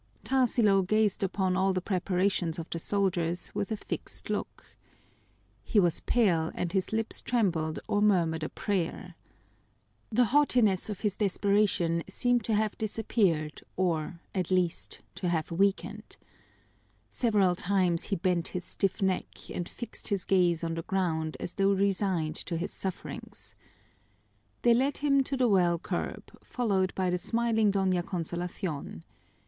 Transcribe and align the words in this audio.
Tarsilo 0.23 0.81
gazed 0.81 1.21
upon 1.21 1.55
all 1.55 1.73
the 1.73 1.79
preparations 1.79 2.57
of 2.57 2.67
the 2.71 2.79
soldiers 2.79 3.53
with 3.53 3.71
a 3.71 3.77
fixed 3.77 4.31
look. 4.31 4.75
He 5.63 5.79
was 5.79 5.99
pale, 5.99 6.51
and 6.55 6.73
his 6.73 6.91
lips 6.91 7.21
trembled 7.21 7.77
or 7.87 8.01
murmured 8.01 8.41
a 8.41 8.49
prayer. 8.49 9.13
The 10.11 10.23
haughtiness 10.33 10.89
of 10.89 11.01
his 11.01 11.15
desperation 11.17 12.03
seemed 12.09 12.43
to 12.45 12.55
have 12.55 12.75
disappeared 12.79 13.61
or, 13.77 14.21
at 14.33 14.49
least, 14.49 15.01
to 15.17 15.29
have 15.29 15.51
weakened. 15.51 16.17
Several 17.11 17.53
times 17.53 18.05
he 18.05 18.15
bent 18.15 18.47
his 18.57 18.65
stiff 18.65 19.03
neck 19.03 19.51
and 19.53 19.69
fixed 19.69 20.07
his 20.07 20.25
gaze 20.25 20.63
on 20.63 20.73
the 20.73 20.81
ground 20.81 21.37
as 21.39 21.53
though 21.53 21.73
resigned 21.73 22.37
to 22.47 22.57
his 22.57 22.73
sufferings. 22.73 23.53
They 24.63 24.73
led 24.73 24.97
him 25.05 25.23
to 25.25 25.37
the 25.37 25.47
well 25.47 25.77
curb, 25.77 26.23
followed 26.43 26.91
by 26.95 27.11
the 27.11 27.19
smiling 27.19 27.71
Doña 27.71 28.01
Consolacion. 28.03 29.03